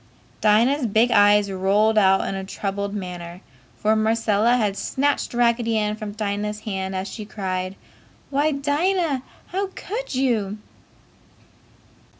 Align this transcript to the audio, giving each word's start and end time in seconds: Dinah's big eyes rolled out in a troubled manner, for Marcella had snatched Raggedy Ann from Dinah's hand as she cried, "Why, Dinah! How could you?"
Dinah's 0.41 0.87
big 0.87 1.11
eyes 1.11 1.51
rolled 1.51 1.95
out 1.95 2.27
in 2.27 2.33
a 2.33 2.43
troubled 2.43 2.95
manner, 2.95 3.41
for 3.77 3.95
Marcella 3.95 4.57
had 4.57 4.75
snatched 4.75 5.31
Raggedy 5.31 5.77
Ann 5.77 5.95
from 5.95 6.13
Dinah's 6.13 6.61
hand 6.61 6.95
as 6.95 7.07
she 7.07 7.23
cried, 7.23 7.75
"Why, 8.31 8.51
Dinah! 8.51 9.21
How 9.51 9.67
could 9.75 10.15
you?" 10.15 10.57